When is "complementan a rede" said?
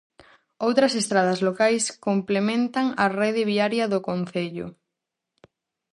2.07-3.43